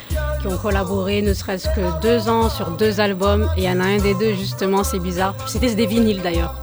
qui 0.41 0.47
ont 0.47 0.57
collaboré 0.57 1.21
ne 1.21 1.33
serait-ce 1.33 1.67
que 1.69 2.01
deux 2.01 2.27
ans 2.27 2.49
sur 2.49 2.71
deux 2.71 2.99
albums. 2.99 3.49
Et 3.57 3.61
il 3.61 3.63
y 3.65 3.69
en 3.69 3.79
a 3.79 3.85
un 3.85 3.97
des 3.97 4.13
deux, 4.15 4.33
justement, 4.33 4.83
c'est 4.83 4.99
bizarre. 4.99 5.35
C'était 5.47 5.73
des 5.73 5.85
vinyles 5.85 6.21
d'ailleurs. 6.21 6.55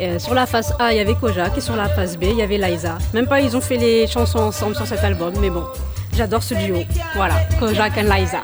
Euh, 0.00 0.18
sur 0.18 0.34
la 0.34 0.46
face 0.46 0.72
A, 0.78 0.92
il 0.92 0.98
y 0.98 1.00
avait 1.00 1.14
Kojak 1.14 1.58
et 1.58 1.60
sur 1.60 1.74
la 1.74 1.88
face 1.88 2.16
B, 2.16 2.24
il 2.24 2.36
y 2.36 2.42
avait 2.42 2.58
Liza. 2.58 2.98
Même 3.14 3.26
pas, 3.26 3.40
ils 3.40 3.56
ont 3.56 3.60
fait 3.60 3.76
les 3.76 4.06
chansons 4.06 4.38
ensemble 4.38 4.76
sur 4.76 4.86
cet 4.86 5.02
album, 5.02 5.34
mais 5.40 5.50
bon, 5.50 5.64
j'adore 6.16 6.42
ce 6.42 6.54
duo. 6.54 6.78
Voilà, 7.16 7.34
Kojak 7.58 7.96
et 7.96 8.02
Liza. 8.02 8.42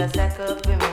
A 0.00 0.08
second 0.08 0.64
for 0.64 0.76
me. 0.78 0.89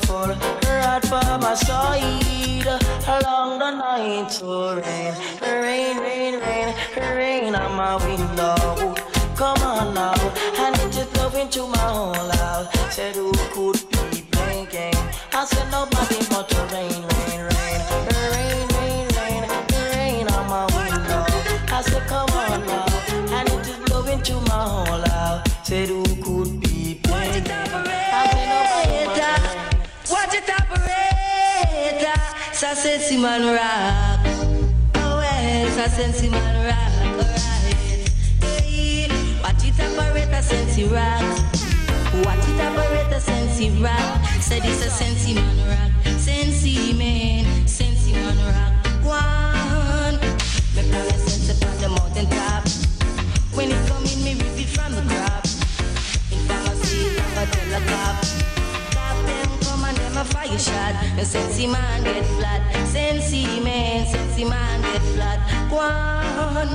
Beautiful 0.00 0.34
right 0.64 1.10
by 1.10 1.36
my 1.38 1.54
side 1.54 2.66
along 3.06 3.58
the 3.58 3.70
night. 3.70 4.30
So 4.30 4.76
rain, 4.76 5.14
rain, 5.42 5.98
rain, 5.98 6.40
rain, 6.40 6.74
rain 6.96 7.54
on 7.54 7.74
my 7.76 7.96
window. 8.04 8.94
Come 9.36 9.58
on 9.62 9.94
now, 9.94 10.14
and 10.58 10.76
it 10.76 10.96
is 10.96 11.06
blowing 11.06 11.48
through 11.48 11.68
my 11.68 11.78
whole 11.78 12.14
house. 12.14 12.94
Said 12.94 13.16
who 13.16 13.32
could 13.52 13.80
be 14.10 14.22
playing? 14.30 14.94
I 15.32 15.44
said 15.44 15.70
nobody 15.70 16.18
but 16.28 16.48
the 16.48 16.60
rain, 16.72 17.02
rain, 17.12 17.40
rain, 17.50 17.80
rain, 18.34 18.68
rain, 18.76 19.08
rain, 19.16 19.42
rain 19.94 20.28
on 20.28 20.46
my 20.48 20.64
window. 20.76 21.24
I 21.72 21.82
said 21.82 22.06
come 22.06 22.30
on 22.30 22.66
now, 22.66 23.36
and 23.36 23.48
it 23.48 23.68
is 23.68 23.78
blowing 23.88 24.20
through 24.20 24.40
my 24.42 24.62
whole 24.68 25.08
house. 25.08 25.46
Said 25.62 25.88
who 25.88 26.09
operator. 32.70 32.74
Sa 32.74 32.74
sensi 32.74 33.16
man 33.16 33.42
rock. 33.42 34.20
Oh 34.96 35.18
well, 35.18 35.70
sa 35.70 35.88
sensi 35.88 36.28
man 36.28 36.66
rock. 36.66 36.92
Alright. 37.18 38.08
Hey, 38.42 39.08
watch 39.42 39.64
it 39.64 39.74
operator 39.80 40.42
sensi 40.42 40.84
rock. 40.84 41.22
Watch 42.24 42.46
it 42.48 42.60
operator 42.60 43.20
sensi 43.20 43.70
rock. 43.82 44.20
Said 44.40 44.64
it's 44.64 44.84
a 44.86 44.90
sensi 44.90 45.34
man 45.34 45.58
rock. 45.66 45.90
Sensi 46.18 46.92
man, 46.94 47.66
sensi 47.66 48.12
man 48.12 48.38
rock. 48.38 48.72
One. 49.04 50.20
Me 50.74 50.82
plan 50.88 51.06
a 51.06 51.18
sense 51.18 51.50
upon 51.50 51.76
the 51.80 51.88
mountain 51.88 52.26
top. 52.30 52.68
When 53.54 53.70
it 53.70 53.88
come 53.88 54.04
in, 54.04 54.22
me 54.22 54.34
rip 54.34 54.58
it 54.58 54.68
from 54.68 54.94
the 54.94 55.02
crop. 55.02 55.44
In 56.30 56.38
pharmacy, 56.46 57.18
I 57.36 57.46
tell 57.46 57.74
a 57.74 57.80
cop. 57.86 58.09
And 60.50 60.58
a 60.58 60.62
fire 60.62 60.74
shot. 60.74 61.18
And 61.18 61.26
sensi 61.26 61.66
man 61.66 62.02
get 62.02 62.24
flat. 62.38 62.86
Sensi 62.86 63.60
man, 63.60 64.06
sensi 64.06 64.44
man 64.44 64.82
get 64.82 65.02
flat. 65.14 65.70
Go 65.70 65.78
on. 65.78 66.68
No 66.68 66.74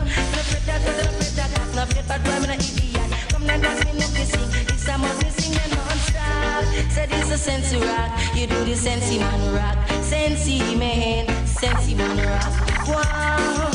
that, 0.66 0.82
no 0.82 0.94
that, 1.36 1.76
no 1.76 1.84
afraid 1.84 2.06
that, 2.06 2.28
I'm 2.28 2.44
an 2.44 2.52
idiot. 2.52 3.12
Come 3.30 3.46
now 3.46 3.60
dance 3.60 3.84
me, 3.86 3.92
no 4.00 4.08
me 4.14 4.24
sing. 4.26 4.66
This 4.66 4.88
a 4.88 4.98
must 4.98 5.24
me 5.24 5.30
sing 5.30 5.60
and 5.60 5.72
non-stop. 5.76 6.92
Said 6.92 7.10
it's 7.12 7.32
a 7.32 7.38
sensi 7.38 7.78
rock. 7.78 8.12
You 8.36 8.48
do 8.48 8.64
the 8.66 8.76
sensi 8.76 9.20
man 9.20 9.54
rock. 9.54 9.78
Sensi 10.04 10.76
man, 10.76 11.28
sensi 11.46 11.96
man 11.96 12.18
rock. 12.18 12.86
Go 12.86 12.94
on. 12.94 13.72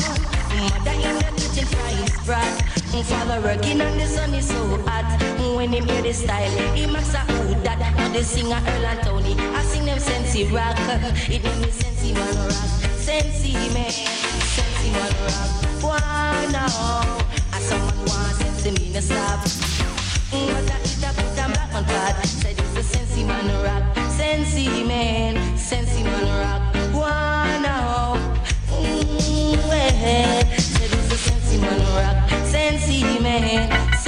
Mother 0.69 0.91
in 0.91 1.15
the 1.17 1.31
kitchen 1.37 1.65
frying 1.65 2.07
sprat. 2.07 2.61
Father 3.05 3.41
working 3.41 3.81
on 3.81 3.97
the 3.97 4.05
sun 4.05 4.33
is 4.33 4.47
so 4.47 4.77
hot. 4.85 5.40
When 5.61 5.73
him 5.73 5.85
hear 5.85 6.01
the 6.01 6.11
style, 6.11 6.49
he 6.73 6.87
makes 6.87 7.13
a 7.13 7.19
who 7.19 7.53
that. 7.61 7.77
Now 7.77 8.09
the 8.09 8.23
singer 8.23 8.57
Earl 8.65 8.83
and 8.83 9.01
Tony, 9.03 9.35
I 9.37 9.61
sing 9.61 9.85
them 9.85 9.99
sensi 9.99 10.43
rock. 10.45 10.75
It 11.29 11.43
name 11.43 11.63
is 11.63 11.75
sensi 11.75 12.13
man 12.13 12.35
rock. 12.35 12.65
Sensi 12.97 13.53
man, 13.69 13.91
sensi 13.91 14.89
man 14.89 15.13
rock. 15.21 15.51
Why 15.85 16.49
now? 16.51 16.65
As 17.53 17.61
someone 17.61 17.95
wants 18.09 18.39
sensi 18.39 18.71
me 18.71 18.91
no 18.91 19.01
stop. 19.01 19.45
What 20.33 20.65
I 20.65 20.81
eat 20.81 21.05
a 21.05 21.13
put 21.13 21.37
a 21.37 21.45
black 21.53 21.73
man 21.73 21.85
pot. 21.85 22.25
Said 22.25 22.57
it's 22.57 22.77
a 22.77 22.81
sensi 22.81 23.23
man 23.23 23.45
rock. 23.61 23.83
Sensi 24.09 24.83
man, 24.83 25.57
sensi 25.59 26.01
man 26.01 26.25
rock. 26.41 26.73
Why 26.91 27.59
now? 27.61 28.17
Mm, 28.65 29.57
well, 29.69 30.57
said 30.57 30.89
it's 30.91 31.13
a 31.13 31.17
sensi 31.17 31.59
man 31.59 31.79
rock. 31.93 32.47
Sensi 32.47 33.01
hard, 33.01 34.00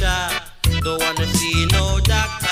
Don't 0.00 0.98
wanna 0.98 1.26
see 1.26 1.66
no 1.66 2.00
doctor. 2.00 2.48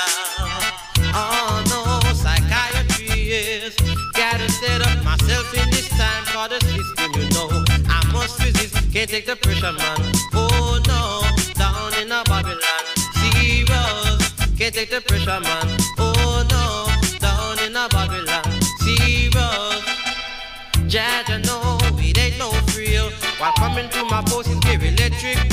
Oh 1.15 1.63
no, 1.65 2.13
psychiatrist. 2.13 3.79
Gotta 4.13 4.47
set 4.51 4.81
up 4.81 5.03
myself 5.03 5.51
in 5.57 5.67
this 5.71 5.89
time 5.89 6.25
for 6.25 6.47
the 6.47 6.59
system, 6.63 7.11
you 7.19 7.27
know. 7.31 7.49
I 7.89 8.07
must 8.13 8.39
resist, 8.43 8.75
can't 8.93 9.09
take 9.09 9.25
the 9.25 9.35
pressure, 9.35 9.71
man. 9.71 9.97
Oh 10.35 10.79
no, 10.85 11.23
down 11.55 11.91
in 11.99 12.11
a 12.11 12.23
Babylon. 12.25 12.83
Serious, 13.17 14.31
can't 14.55 14.75
take 14.75 14.91
the 14.91 15.01
pressure, 15.01 15.39
man. 15.39 15.77
Oh 15.97 16.45
no, 16.51 17.17
down 17.17 17.57
in 17.65 17.75
a 17.75 17.89
Babylon. 17.89 18.43
Serious. 18.77 19.39
I 20.91 21.41
know 21.45 21.77
it 21.97 22.17
ain't 22.17 22.37
no 22.37 22.51
thrill. 22.69 23.09
While 23.39 23.53
coming 23.53 23.89
to 23.89 24.03
my 24.05 24.21
post 24.23 24.49
is 24.49 24.59
electric 24.65 25.48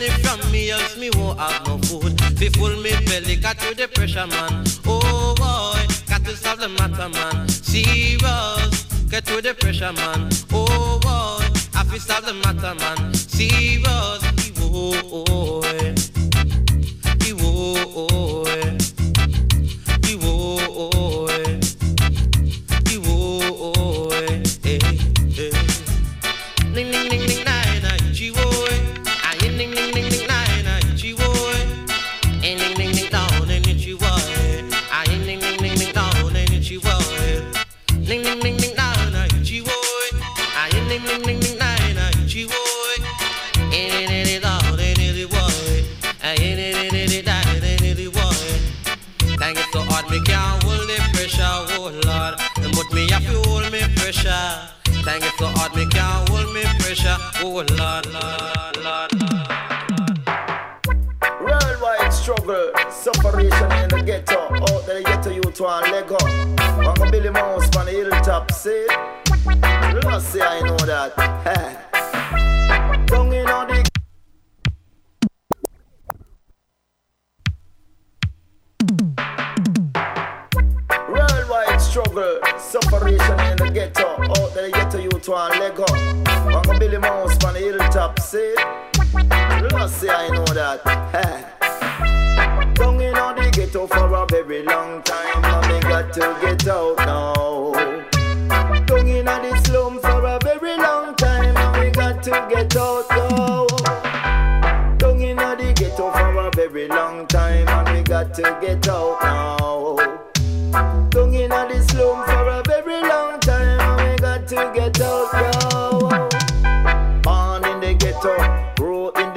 money 0.00 0.22
from 0.22 0.52
me, 0.52 0.70
else 0.70 0.96
me 0.96 1.10
won't 1.14 1.38
have 1.38 1.66
no 1.66 1.78
food. 1.78 2.18
Fi 2.38 2.48
full 2.50 2.74
me 2.80 2.90
belly, 3.06 3.36
got 3.36 3.58
to 3.58 3.74
the 3.74 3.88
pressure, 3.88 4.26
man. 4.26 4.64
Oh 4.86 5.34
boy, 5.36 5.94
got 6.08 6.24
to 6.24 6.36
solve 6.36 6.60
the 6.60 6.68
matter, 6.68 7.08
man. 7.08 7.48
Serious, 7.48 8.84
get 9.10 9.26
to 9.26 9.42
the 9.42 9.54
pressure, 9.54 9.92
man. 9.92 10.30
Oh 10.52 10.98
boy, 11.02 11.44
I 11.78 11.84
fi 11.84 11.98
solve 11.98 12.24
the 12.24 12.34
matter, 12.34 12.74
man. 12.74 13.14
Serious, 13.14 13.84
oh 13.86 14.20
boy, 14.56 15.00
oh, 15.02 15.12
oh, 15.12 15.24
oh. 15.28 15.59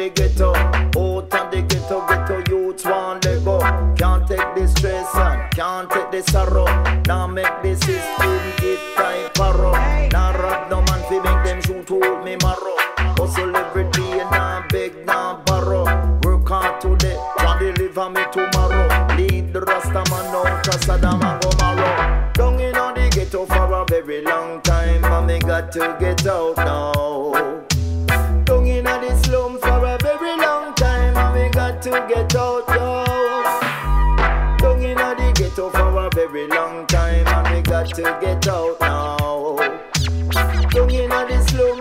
The 0.04 0.10
ghetto, 0.10 0.54
out 0.54 1.34
of 1.34 1.51
the 1.51 1.62
ghetto, 1.62 2.06
ghetto 2.08 2.43
youths 2.49 2.86
want 2.86 3.24
let 3.26 3.43
go. 3.45 3.60
Can't 3.95 4.28
take 4.28 4.56
the 4.56 4.68
stress 4.68 5.16
and 5.16 5.51
can't 5.51 5.89
take 5.89 6.12
the 6.12 6.22
sorrow. 6.32 6.66
Now 7.08 7.28
make 7.28 7.62
the 7.62 7.76
system 7.76 8.39
get 8.58 8.80
tight 8.95 9.34
paro. 9.36 9.72
Now 10.12 10.34
rob 10.34 10.70
no 10.70 10.82
man 10.82 11.01
fi 11.08 11.20
make 11.20 11.45
them 11.45 11.62
shoot 11.62 11.88
hold 11.88 12.26
me 12.26 12.36
marrow. 12.38 12.76
Oh, 12.97 13.28
Hustle 13.28 13.56
every 13.56 13.89
day, 13.91 14.18
now 14.32 14.66
beg, 14.70 15.06
now 15.06 15.41
borrow. 15.45 15.86
Work 16.24 16.49
hard 16.49 16.82
today, 16.82 17.18
can 17.38 17.60
deliver 17.60 18.10
me 18.10 18.24
tomorrow. 18.32 19.16
Lead 19.16 19.54
the 19.54 19.62
Rasta 19.62 20.04
man 20.10 20.36
out, 20.36 20.64
cause 20.66 20.84
Saddam 20.84 21.24
and 21.24 21.41
go 21.41 21.49
marrow. 21.60 22.32
Down 22.34 22.60
in 22.60 22.74
the 22.74 23.10
ghetto 23.14 23.45
for 23.45 23.72
a 23.72 23.86
very 23.86 24.22
long 24.22 24.62
time, 24.62 25.06
and 25.06 25.28
me 25.28 25.39
got 25.39 25.72
to 25.74 25.95
get 25.99 26.26
out 26.28 26.58
now. 26.58 26.93
Get 32.14 32.36
out, 32.36 32.68
yo. 32.70 33.03
Down 34.57 34.82
in 34.82 34.97
the 34.97 35.32
ghetto 35.36 35.70
for 35.70 36.05
a 36.05 36.09
very 36.14 36.47
long 36.47 36.86
time, 36.88 37.28
and 37.28 37.55
we 37.55 37.61
got 37.61 37.88
to 37.95 38.18
get 38.22 38.47
out 38.47 38.80
now. 38.80 39.57
Down 40.72 40.89
in 40.89 41.09
the 41.09 41.45
slum 41.47 41.72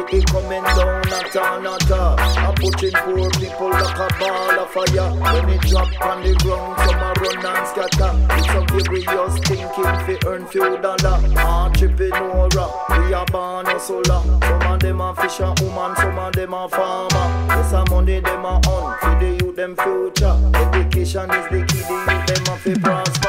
poverty 0.00 0.18
is 0.18 0.24
coming 0.24 0.62
down, 0.62 1.02
not 1.08 1.36
on, 1.36 1.62
not 1.62 1.90
up. 1.90 2.20
I'm 2.20 2.54
putting 2.54 2.92
poor 2.92 3.30
people 3.30 3.70
like 3.70 3.98
a 3.98 4.08
ball 4.18 4.60
of 4.60 4.70
fire. 4.70 5.10
When 5.10 5.48
it 5.50 5.60
drop 5.62 6.00
on 6.02 6.22
the 6.22 6.34
ground, 6.34 6.78
some 6.80 7.00
a 7.00 7.12
run 7.20 7.46
and 7.46 7.66
scatter. 7.68 8.12
It's 8.36 8.48
a 8.48 8.60
various 8.70 9.38
thinking 9.40 10.18
fi 10.18 10.18
earn 10.26 10.46
few 10.46 10.78
dollar. 10.78 11.20
Entrepreneur, 11.38 12.48
we 12.90 13.14
are 13.14 13.26
born 13.26 13.66
hustler. 13.66 14.02
Some 14.02 14.72
of 14.72 14.80
them 14.80 15.00
a 15.00 15.14
fisher 15.14 15.52
woman, 15.60 15.96
some 15.96 16.18
of 16.18 16.32
them 16.32 16.54
a 16.54 16.68
farmer. 16.68 17.46
Yes, 17.48 17.72
a 17.72 17.84
money 17.90 18.20
them 18.20 18.44
a 18.44 18.60
on 18.68 18.98
for 19.00 19.18
the 19.20 19.44
youth 19.44 19.56
them 19.56 19.76
future. 19.76 20.36
Education 20.54 21.30
is 21.30 21.46
the 21.50 21.64
key, 21.68 21.82
the 21.82 21.96
youth 22.08 22.26
them 22.26 22.54
a 22.54 22.58
fi 22.58 22.74
prosper. 22.74 23.28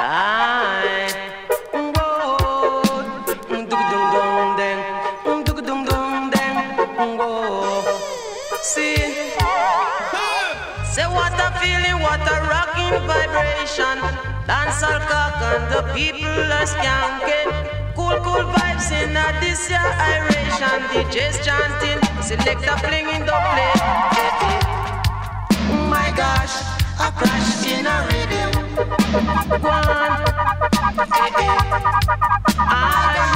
Aye. 0.00 1.37
Vibration. 13.78 13.98
Dance 14.46 14.80
cock 14.80 15.42
and 15.42 15.64
the 15.72 15.82
people 15.94 16.52
are 16.52 16.66
skanking. 16.66 17.50
Cool, 17.94 18.18
cool 18.24 18.44
vibes 18.52 18.90
in 18.92 19.16
a 19.16 19.40
this 19.40 19.70
year 19.70 19.78
iration. 19.78 20.80
DJs 20.90 21.44
chanting, 21.44 22.00
selector 22.22 22.76
flinging 22.78 23.24
the 23.26 23.32
play. 23.32 23.72
Oh 25.70 25.86
my 25.88 26.12
gosh, 26.16 26.54
I 26.98 27.10
crashed 27.16 27.66
in 27.66 27.86
a 27.86 27.96
rhythm. 28.08 28.50
Go 29.62 29.68
on. 29.68 30.24
I, 32.58 32.82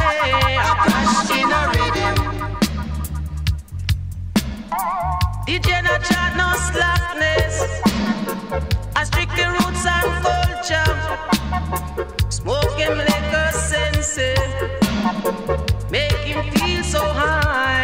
hey, 0.03 0.57
I 0.59 0.73
crashed 0.83 1.31
in 1.39 1.53
a 1.53 1.63
rhythm. 1.73 2.15
DJ 5.47 5.83
no 5.85 5.99
chat, 5.99 6.37
no 6.37 6.49
slackness. 6.71 7.92
I 9.03 9.05
strictly 9.05 9.45
roots 9.45 9.85
and 9.85 10.11
culture. 10.23 10.95
Smoke 12.31 12.79
him 12.79 12.99
like 12.99 13.33
a 13.35 13.53
sensei. 13.53 14.37
Make 15.91 16.23
him 16.23 16.45
feel 16.53 16.85
so 16.85 17.01
high. 17.01 17.83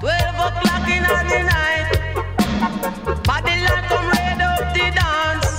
Twelve 0.00 0.34
o'clock 0.46 0.88
in 0.90 1.04
the 1.04 1.42
night. 1.54 1.90
Babylon 3.22 3.82
come 3.86 4.06
raid 4.10 4.42
up 4.42 4.74
the 4.74 4.86
dance. 4.98 5.54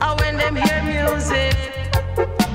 And 0.00 0.14
when 0.20 0.34
them 0.38 0.56
hear 0.56 0.80
music, 0.88 1.56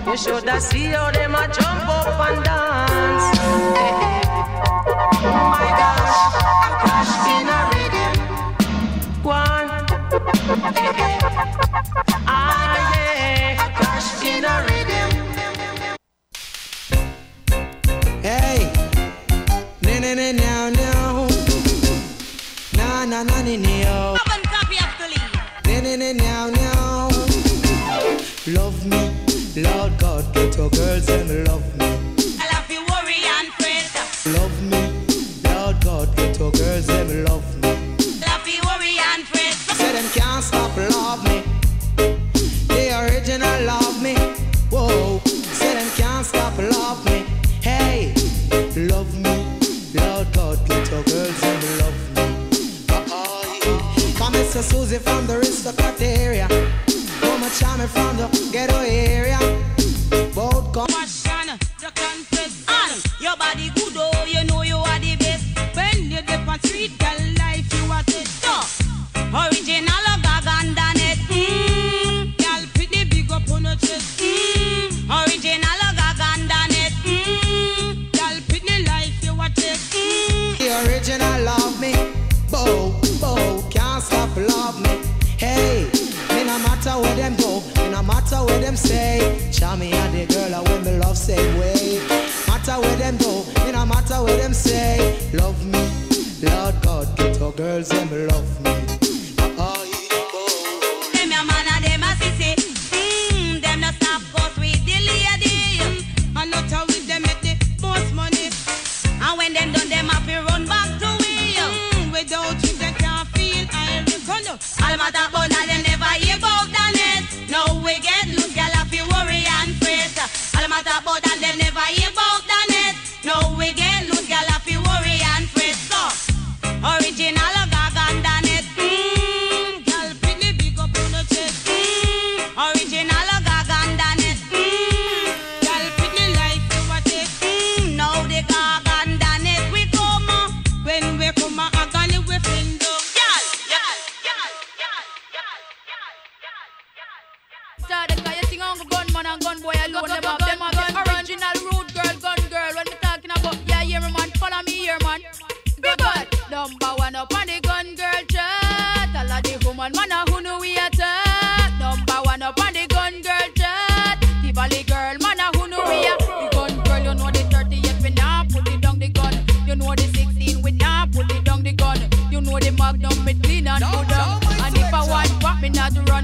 you 0.07 0.18
should 0.18 0.49
have 0.49 0.64
see 0.64 0.86
how 0.86 1.12
them 1.12 1.36
a 1.36 1.47
jump 1.53 1.88
up 1.88 2.20
and 2.30 2.43
dance. 2.43 3.38
Hey, 3.78 4.18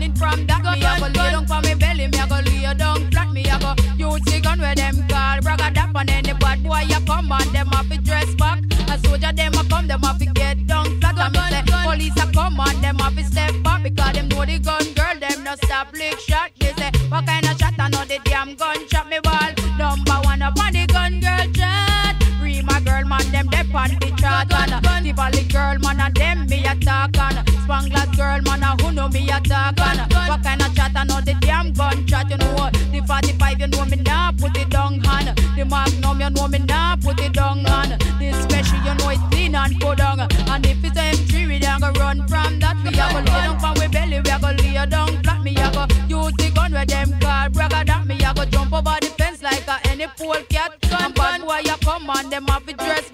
running 0.05 0.15
from 0.15 0.47
that. 0.47 0.63
Gun, 0.63 0.79
Me 0.79 0.85
a 0.85 0.99
go 0.99 1.07
lay 1.07 1.31
down 1.31 1.47
for 1.47 1.61
me 1.61 1.75
belly. 1.75 2.07
Me 2.07 2.19
a 2.19 2.27
go 2.27 2.39
lay 2.45 2.73
down 2.77 3.11
flat. 3.11 3.31
Me 3.31 3.43
a 3.43 3.57
go 3.59 3.73
use 3.97 4.21
the 4.25 4.39
gun 4.41 4.59
where 4.59 4.75
them 4.75 4.95
call 5.07 5.39
bragga 5.39 5.73
dap 5.73 5.95
and 5.95 6.09
any 6.09 6.33
bad 6.33 6.63
boy 6.63 6.83
you 6.87 6.99
come 7.05 7.31
and 7.31 7.49
them 7.51 7.67
have 7.67 7.89
to 7.89 7.97
dress 7.97 8.33
back. 8.35 8.63
A 8.89 8.99
soldier 8.99 9.33
them 9.33 9.53
a 9.53 9.63
come 9.65 9.87
them 9.87 10.01
have 10.01 10.19
to 10.19 10.25
get 10.25 10.67
down 10.67 10.99
flat. 10.99 11.17
And 11.17 11.33
me 11.33 11.41
say 11.49 11.63
police 11.83 12.17
a 12.17 12.31
come 12.31 12.59
and 12.59 12.83
them 12.83 12.99
have 12.99 13.15
to 13.15 13.23
step 13.23 13.53
back 13.63 13.83
because 13.83 14.13
them 14.13 14.27
know 14.29 14.45
the 14.45 14.59
gun 14.59 14.85
girl 14.93 15.19
them 15.19 15.43
no 15.43 15.55
stop 15.63 15.93
lick 15.93 16.19
shot. 16.19 16.51
They 16.59 16.73
say 16.73 16.91
what 17.09 17.25
kind 17.25 17.45
of 17.45 17.57
shot 17.57 17.73
I 17.79 17.89
know 17.89 18.05
the 18.05 18.19
damn 18.25 18.55
gun 18.55 18.87
shot 18.89 19.09
me 19.09 19.19
ball. 19.23 19.51
Number 19.77 20.19
one 20.23 20.41
up 20.41 20.59
on 20.59 20.73
the 20.73 20.85
gun 20.87 21.19
girl 21.19 21.47
chat. 21.53 22.15
Rima 22.41 22.81
girl 22.81 23.05
man 23.05 23.25
them 23.31 23.47
dep 23.47 23.73
on 23.73 23.89
the 23.89 24.13
chart 24.17 24.51
and 24.53 25.05
the 25.05 25.13
valley 25.13 25.43
girl 25.43 25.77
man 25.79 25.99
and 25.99 26.15
them 26.15 26.47
me 26.47 26.65
attack 26.65 27.17
and 27.17 27.44
Spanglass 27.75 28.15
girl 28.15 28.41
man 28.43 28.63
a 28.63 28.81
who 28.81 28.93
know 28.93 29.09
me 29.09 29.29
attack 29.29 29.77
and 29.81 30.13
what 30.29 30.41
kind 30.41 30.61
of 30.61 30.73
chat 30.73 30.91
I 30.95 31.03
know 31.03 31.19
the 31.19 31.35
damn 31.41 31.73
gun 31.73 32.07
chat 32.07 32.29
you 32.29 32.37
know. 32.37 32.69
The 32.71 33.03
45 33.05 33.59
you 33.59 33.67
know 33.67 33.85
me 33.85 33.97
nah 33.97 34.31
put 34.31 34.55
it 34.57 34.69
down 34.69 34.99
hand 35.01 35.37
the 35.57 35.65
magnum 35.65 36.21
you 36.21 36.29
know 36.29 36.47
me 36.47 36.59
nah 36.59 36.95
put 36.95 37.19
it 37.19 37.33
down 37.33 37.65
hand 37.65 38.01
the 38.01 38.31
special 38.43 38.79
you 38.79 38.95
know 38.95 39.09
it's 39.09 39.21
clean 39.29 39.55
and 39.55 39.77
go 39.81 39.93
down. 39.93 40.21
And 40.21 40.65
if 40.65 40.85
it's 40.85 40.97
M3 40.97 41.47
we 41.49 41.59
don't 41.59 41.81
go 41.81 41.91
run 41.99 42.25
from 42.29 42.59
that. 42.61 42.77
We 42.81 42.91
a 42.91 43.11
go 43.11 43.19
lay 43.19 43.43
down 43.43 43.59
for 43.59 43.73
we 43.81 43.87
belly 43.89 44.21
we 44.21 44.29
a 44.29 44.39
go 44.39 44.51
lay 44.51 44.85
down. 44.87 45.21
Flat 45.23 45.43
me 45.43 45.51
a 45.57 45.69
go 45.69 45.83
use 46.07 46.33
the 46.37 46.51
gun 46.55 46.71
where 46.71 46.85
them 46.85 47.11
call 47.19 47.49
bragga 47.49 47.85
that 47.85 48.05
me 48.07 48.15
a 48.23 48.33
go 48.33 48.45
jump 48.45 48.71
over 48.71 48.95
the 49.01 49.07
fence 49.17 49.43
like 49.43 49.67
a 49.67 49.85
any 49.89 50.07
pole 50.15 50.41
cat. 50.47 50.71
And 50.97 51.13
bad 51.13 51.41
boy 51.41 51.59
you 51.65 51.75
come 51.83 52.09
and 52.09 52.31
them 52.31 52.45
have 52.45 52.65
to 52.67 52.73
dress 52.73 53.09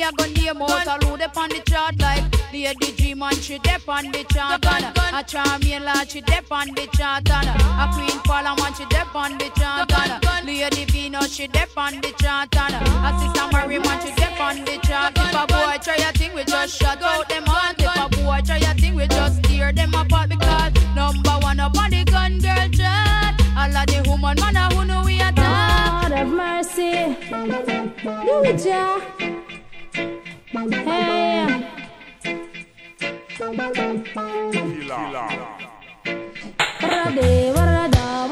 me 0.00 0.06
a 0.06 0.12
gun 0.12 0.32
name 0.34 0.62
out. 0.62 0.86
A 0.86 1.06
load 1.06 1.22
up 1.22 1.36
on 1.36 1.48
the 1.50 1.60
chart 1.68 1.98
like 2.00 2.24
Lady 2.52 2.92
G 2.92 3.14
man 3.14 3.34
she 3.34 3.58
dep 3.58 3.88
on 3.88 4.10
the 4.12 4.24
chart 4.32 4.64
and 4.66 4.84
a 5.14 5.22
charmian 5.24 5.84
lad 5.84 6.10
she 6.10 6.20
dep 6.22 6.50
on 6.50 6.68
the 6.68 6.88
chart 6.96 7.28
and 7.30 7.48
a 7.48 7.92
Queen 7.94 8.18
Paula 8.24 8.54
man 8.58 8.72
she 8.74 8.84
dep 8.86 9.14
on 9.14 9.36
the 9.38 9.50
chart 9.58 9.92
and 9.92 10.46
Lady 10.46 10.84
Venus 10.86 11.34
she 11.34 11.46
dep 11.46 11.76
on 11.76 12.00
the 12.00 12.12
chart 12.18 12.56
and 12.56 12.74
a 12.74 13.10
Sister 13.20 13.46
Mary 13.52 13.78
man 13.78 14.00
she 14.00 14.14
dep 14.14 14.40
on 14.40 14.64
the 14.64 14.78
chart. 14.86 15.12
If 15.16 15.34
a 15.34 15.46
boy 15.46 15.76
try 15.82 15.96
a 15.96 16.12
thing 16.12 16.34
we 16.34 16.44
just 16.44 16.78
shut 16.78 17.02
out 17.02 17.28
them 17.28 17.44
out 17.46 17.74
If 17.78 17.96
a 17.96 18.08
boy 18.08 18.40
try 18.44 18.58
a 18.58 18.74
thing 18.74 18.94
we 18.94 19.06
just 19.06 19.42
tear 19.44 19.72
them 19.72 19.94
apart 19.94 20.30
because 20.30 20.72
number 20.94 21.36
one 21.42 21.60
up 21.60 21.76
on 21.78 21.90
the 21.90 22.04
gun 22.04 22.38
girl 22.38 22.68
chart 22.70 23.34
All 23.56 23.76
of 23.76 23.86
the 23.86 24.02
woman 24.08 24.36
man 24.40 24.72
who 24.72 24.84
know 24.84 25.02
we 25.04 25.20
attack 25.20 26.10
Lord 26.10 26.12
have 26.12 26.28
mercy. 26.28 27.16
Do 27.30 28.42
it, 28.44 28.64
yeah. 28.64 29.19
Barade, 36.80 37.52
barada, 37.52 38.24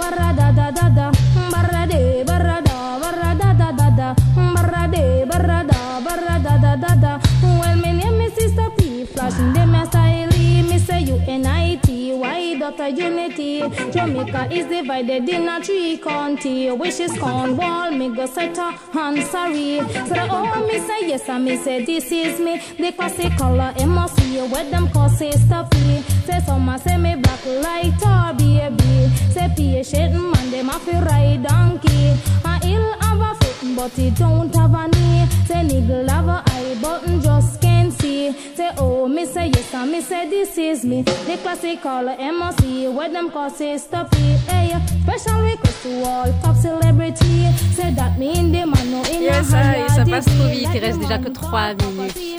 unity. 12.76 13.60
Jamaica 13.90 14.48
is 14.52 14.66
divided 14.66 15.28
in 15.28 15.48
a 15.48 15.62
three 15.62 15.98
county, 15.98 16.70
which 16.70 17.00
is 17.00 17.16
Cornwall, 17.18 17.90
Middlesex 17.90 18.58
and 18.58 19.22
Surrey. 19.24 19.80
So 20.08 20.14
the 20.14 20.28
oh 20.30 20.66
me 20.66 20.78
say 20.78 21.08
yes 21.08 21.28
and 21.28 21.44
me 21.44 21.56
say 21.56 21.84
this 21.84 22.10
is 22.12 22.38
me. 22.40 22.60
The 22.78 22.92
classic 22.92 23.32
color 23.36 23.72
MOC 23.86 24.50
where 24.52 24.70
them 24.70 24.88
cause 24.90 25.18
say 25.18 25.30
stuffy. 25.32 26.02
Say 26.26 26.40
some 26.44 26.78
say 26.78 26.96
me 26.96 27.16
black 27.16 27.44
like 27.46 27.98
tar 27.98 28.34
baby. 28.34 29.08
Say 29.32 29.48
patient 29.56 30.14
man 30.14 30.50
them 30.50 30.68
a 30.68 30.78
ride 31.04 31.42
donkey. 31.42 32.16
A 32.44 32.60
ill 32.64 32.92
have 33.00 33.20
a 33.20 33.34
foot 33.44 33.57
but 33.76 33.98
it 33.98 34.14
don't 34.16 34.54
have 34.54 34.74
a 34.74 34.88
knee. 34.88 35.26
Say 35.46 35.62
niggle 35.62 36.08
have 36.08 36.28
a 36.28 36.42
eye 36.46 36.76
button 36.80 37.20
just 37.20 37.60
can't 37.60 37.92
see. 37.92 38.32
Say 38.54 38.70
oh 38.78 39.08
me 39.08 39.26
say 39.26 39.48
yes 39.48 39.74
and 39.74 39.90
me 39.92 40.00
say 40.00 40.28
this 40.28 40.56
is 40.58 40.84
me. 40.84 41.02
The 41.02 41.38
classic 41.42 41.82
MOC 41.82 42.94
where 42.94 43.08
them 43.10 43.30
cause 43.30 43.56
say 43.56 43.76
stuffy. 43.78 44.36
Hey, 44.48 44.74
special 45.02 45.42
request 45.42 45.82
to 45.82 46.02
all 46.04 46.32
top 46.42 46.56
celebrity. 46.56 47.50
Say 47.74 47.92
that 47.94 48.18
mean 48.18 48.52
the 48.52 48.66
man 48.66 48.90
no 48.90 49.02
in 49.04 49.22
Yes, 49.22 49.52
a 49.52 49.88
ça, 49.88 50.04
passe 50.04 50.26
trop 50.26 50.48
vite, 50.48 50.68
il 50.74 50.80
the 50.80 50.84
reste 50.84 51.00
déjà 51.00 51.18
que 51.18 51.30
3 51.30 51.74
minutes. 51.74 52.38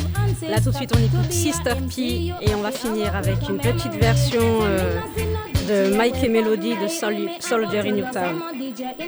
Là 0.49 0.59
tout 0.61 0.71
de 0.71 0.75
suite 0.75 0.91
on 0.95 0.99
écoute 0.99 1.31
Sister 1.31 1.75
P 1.93 2.33
et 2.41 2.55
on 2.55 2.61
va 2.61 2.71
finir 2.71 3.15
avec 3.15 3.37
une 3.49 3.57
petite 3.57 3.93
version 3.93 4.41
euh, 4.63 4.99
de 5.69 5.95
Mike 5.95 6.23
et 6.23 6.29
Melody 6.29 6.75
de 6.81 6.87
Sol- 6.87 7.29
Soldier 7.39 7.79
in 7.89 7.95
Your 7.97 8.09
Town. 8.11 8.41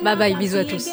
Bye 0.03 0.16
bye, 0.18 0.36
bisous 0.36 0.57
à 0.57 0.64
tous. 0.66 0.89